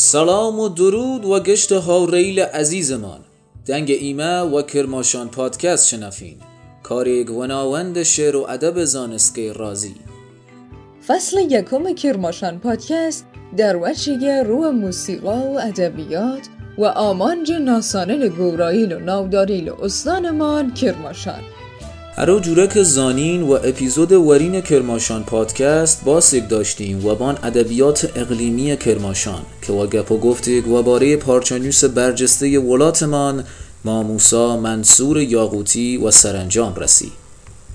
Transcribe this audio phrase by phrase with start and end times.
[0.00, 3.20] سلام و درود و گشت ها ریل عزیزمان.
[3.66, 6.36] دنگ ایمه و کرماشان پادکست شنفین.
[6.82, 9.94] کاری گوناوند شعر و ادب زانسکه رازی.
[11.06, 13.26] فصل یکم کرماشان پادکست
[13.56, 21.40] در وچه رو موسیقا و ادبیات و آمانج ناسانل گوراییل و ناوداریل استانمان کرماشان.
[22.18, 29.42] هرو جورک زانین و اپیزود ورین کرماشان پادکست باسک داشتیم و بان ادبیات اقلیمی کرماشان
[29.62, 33.44] که و گپ و گفتگ و باره پارچانیوس برجسته ولاتمان
[33.84, 37.12] ماموسا منصور یاقوتی و سرانجام رسی.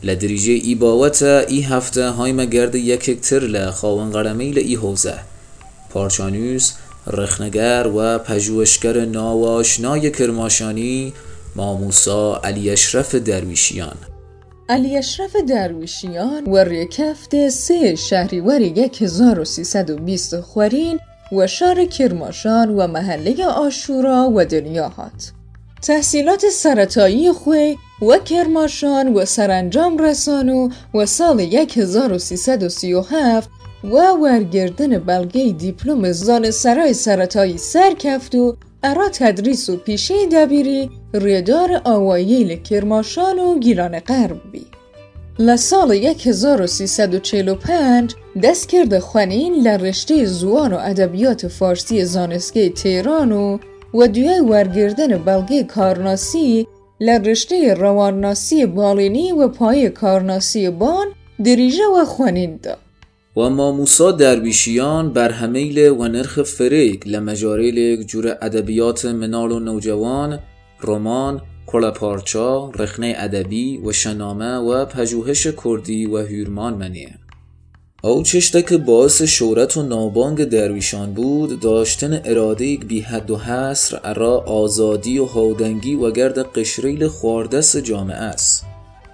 [0.04, 5.20] لدریجه ای باوت ای هفته هایمه گرد یک تر خواهن قرمیل ای حوزه.
[5.90, 6.72] پارچانیوس
[7.08, 11.14] رخنگر و پژوهشگر ناواشنای کرماشانی
[11.56, 13.96] ماموسا علی اشرف درویشیان.
[14.70, 18.62] علی اشرف درویشیان و ریکفت سه شهریور
[19.02, 21.00] 1320 خورین
[21.32, 25.32] و شار کرماشان و محله آشورا و دنیاهات.
[25.82, 33.50] تحصیلات سرطایی خوی و کرماشان و سرانجام رسانو و سال 1337
[33.84, 41.82] و ورگردن بلگه دیپلم زان سرای سرطایی سرکفت و ارا تدریس و پیشه دبیری ریدار
[41.84, 44.66] آواییل کرماشان و گیلان غرب بی.
[45.40, 53.58] لسال 1345 دست کرده خونین لرشته زوان و ادبیات فارسی زانسگه تهران و
[53.94, 56.68] و دوی ورگردن بلگه کارناسی
[57.00, 61.08] لرشته روانناسی بالینی و پای کارناسی بان
[61.46, 61.84] دریجه
[63.36, 63.40] و.
[63.40, 70.40] و ماموسا درویشیان بر همیل و نرخ فریک لمجاریل جور ادبیات منال و نوجوان
[70.82, 77.14] رمان کلپارچا رخنه ادبی و شنامه و پژوهش کردی و هیرمان منیه
[78.04, 84.00] او چشته که باعث شورت و نابانگ درویشان بود داشتن اراده بی حد و حصر
[84.04, 88.73] ارا آزادی و هودنگی و گرد قشریل خواردست جامعه است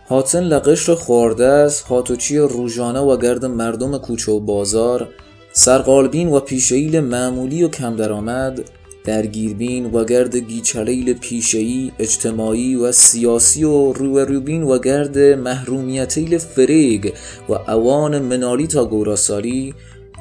[0.09, 5.07] حاتن لقشر خواردست هاتوچی روژانه و گرد مردم کوچه و بازار
[5.53, 8.59] سرقالبین و پیشهیل معمولی و کم درآمد
[9.03, 17.13] درگیربین و گرد گیچلیل پیشهی اجتماعی و سیاسی و روبروبین و گرد محرومیتیل فریگ
[17.49, 19.73] و اوان منالی تا گوراسالی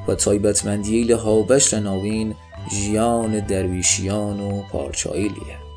[0.08, 2.34] و تایبتمندیل هاوبش ناوین
[2.70, 5.67] جیان درویشیان و پارچایلیه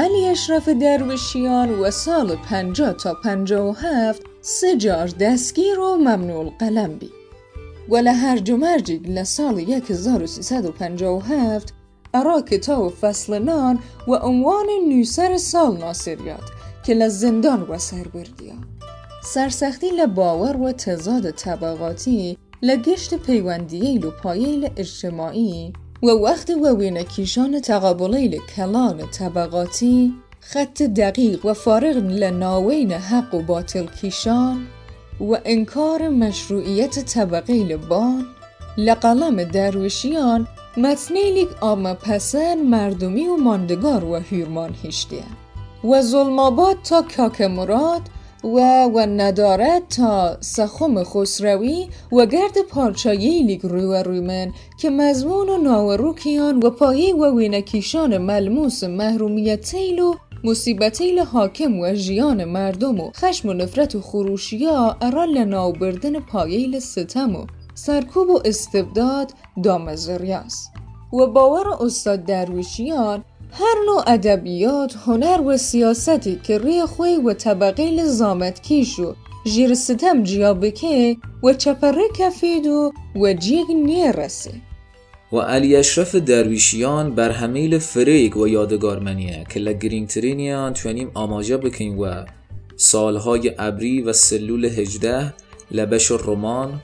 [0.00, 7.10] علی اشرف درویشیان و سال 50 تا 57 سه جار دستگیر و ممنوع قلم بی
[7.88, 11.74] و لهرج و مرجگ لسال 1357
[12.14, 13.78] ارا کتاب فصل نان
[14.08, 16.50] و عنوان نویسر سال ناصریات
[16.86, 18.54] که لزندان و سر بردیا
[19.24, 25.72] سرسختی لباور و تضاد طبقاتی لگشت پیوندییل و پاییل اجتماعی
[26.02, 33.86] و وقت و وینکیشان تقابلیل کلان طبقاتی خط دقیق و فارغ لناوین حق و باطل
[33.86, 34.66] کیشان
[35.20, 38.26] و انکار مشروعیت طبقه بان
[38.78, 40.46] لقلم درویشیان
[40.76, 45.24] متنیلیک آمه پسن مردمی و ماندگار و هیرمان هشتیه
[45.84, 48.02] و ظلماباد تا کاک مراد
[48.44, 56.58] و و ندارد تا سخم خسروی و گرد پارچایی و رومن که مضمون و ناوروکیان
[56.58, 60.14] و پایی و وینکیشان ملموس محرومیتیل و
[60.44, 66.78] مصیبتیل حاکم و جیان مردم و خشم و نفرت و خروشیا ارا لناو بردن پاییل
[66.78, 70.70] ستم و سرکوب و استبداد دامزریاست
[71.12, 78.04] و باور استاد درویشیان هر نوع ادبیات هنر و سیاستی که روی خوی و طبقه
[78.04, 84.50] زامت کیش و جیر ستم جیا بکه و چپره کفید و و جیگ نیرسه
[85.32, 91.98] و علی اشرف درویشیان بر همیل فریگ و یادگارمنیه که لگرینگ ترینیان توانیم آماجا بکنیم
[91.98, 92.24] و
[92.76, 95.34] سالهای ابری و سلول هجده
[95.70, 96.80] لبش رمان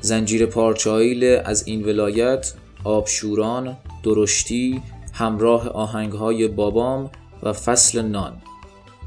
[0.00, 2.52] زنجیر پارچایل از این ولایت
[2.84, 4.82] آبشوران درشتی
[5.18, 7.10] همراه آهنگهای بابام
[7.42, 8.32] و فصل نان.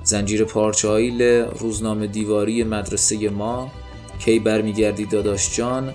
[0.03, 1.21] زنجیر پارچایل
[1.59, 3.71] روزنامه دیواری مدرسه ما
[4.19, 5.93] کی برمیگردی داداش جان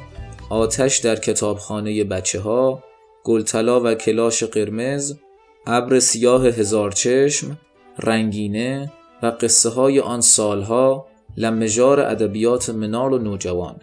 [0.50, 2.82] آتش در کتابخانه بچه ها
[3.24, 5.14] گلطلا و کلاش قرمز
[5.66, 7.58] ابر سیاه هزار چشم
[7.98, 8.92] رنگینه
[9.22, 13.76] و قصه های آن سالها لمجار ادبیات منال و نوجوان.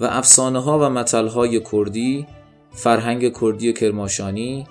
[0.00, 2.26] و افسانه ها و متل های کردی
[2.72, 4.66] فرهنگ کردی کرماشانی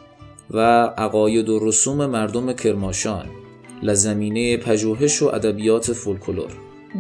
[0.51, 0.60] و
[0.98, 3.25] عقاید و رسوم مردم کرماشان
[3.84, 6.51] لزمینه پژوهش و ادبیات فولکلور.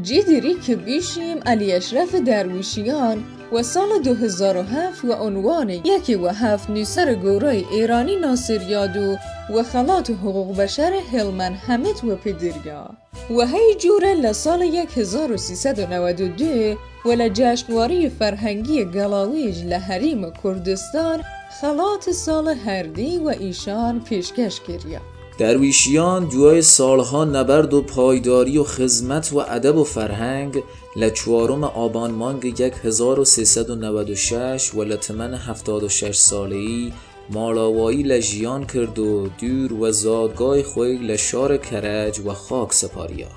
[0.01, 3.23] جی دیری که بیشیم علی اشرف درویشیان
[3.53, 9.15] و سال 2007 و عنوان یکی و هفت نیسر گورای ایرانی ناصر یادو
[9.55, 12.89] و خلات حقوق بشر هلمن حمید و پدریا.
[13.29, 14.61] و هی جوره لسال
[14.95, 21.21] 1392 و لجشنواری فرهنگی گلاویج لحریم کردستان
[21.61, 24.99] خلات سال هردی و ایشان پیشکش کریا
[25.39, 30.63] درویشیان دوای سالها نبرد و پایداری و خدمت و ادب و فرهنگ
[30.95, 36.91] لچوارم آبان مانگ 1396 و لتمن 76 ساله ای
[37.29, 43.27] مالاوایی لجیان کرد و دور و زادگاه خوی لشار کرج و خاک سپاریا.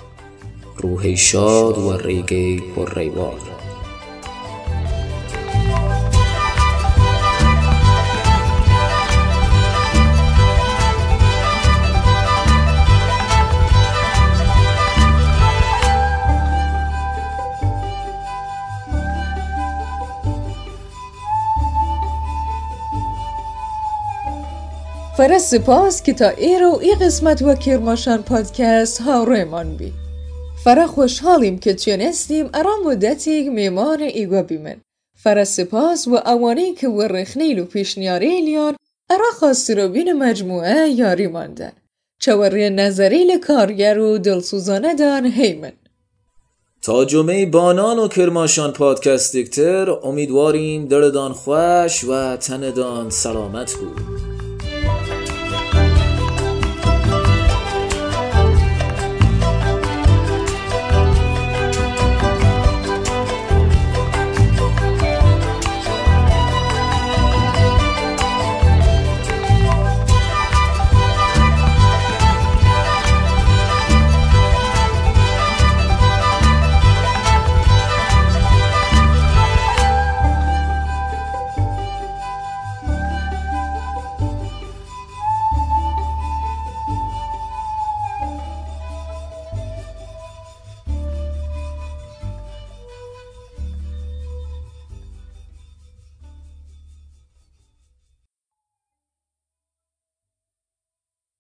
[0.77, 2.95] روح شاد و ریگی پر
[25.23, 29.93] فره سپاس که تا ایرو ای قسمت و کرماشان پادکست هاوریمان بی.
[30.65, 34.77] فره خوشحالیم که تونستیم ارا مدتی میمان ایگو بیمن.
[35.23, 38.77] فره سپاس و اوانی که و رخنیل و پیشنیاری لیان
[39.11, 41.73] ارا خواستی رو بین مجموعه یاری ماندن.
[42.21, 45.73] چوری نظریل کارگر و دلسوزانه دان هیمن.
[46.83, 54.32] تا جمعه بانان و کرماشان پادکست دکتر امیدواریم دردان خوش و تندان سلامت بود.